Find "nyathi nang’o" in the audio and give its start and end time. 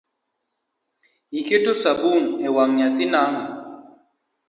2.77-3.43